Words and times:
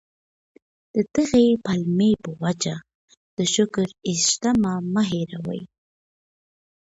د 0.93 0.95
دغي 1.15 1.47
پلمې 1.65 2.11
په 2.23 2.31
وجه 2.43 2.75
د 3.37 3.39
شکر 3.53 3.87
ایسهمېشه 4.09 4.73
مه 4.93 5.03
هېروه. 5.11 5.59